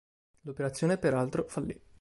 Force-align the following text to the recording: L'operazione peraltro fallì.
L'operazione 0.45 0.97
peraltro 0.97 1.47
fallì. 1.47 1.79